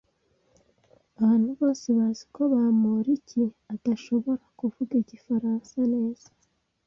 Abantu 1.19 1.49
bose 1.59 1.87
bazi 1.97 2.23
ko 2.33 2.41
Bamoriki 2.51 3.41
adashobora 3.73 4.43
kuvuga 4.59 4.93
igifaransa 5.03 5.77
neza. 5.93 6.27